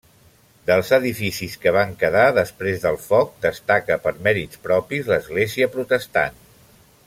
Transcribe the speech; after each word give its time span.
Dels 0.69 0.87
edificis 0.95 1.57
que 1.65 1.73
van 1.75 1.91
quedar 1.99 2.23
després 2.37 2.81
del 2.85 2.97
foc 3.03 3.37
destaca 3.45 3.99
per 4.07 4.15
mèrits 4.29 4.63
propis 4.67 5.13
l'església 5.15 5.69
protestant. 5.77 6.45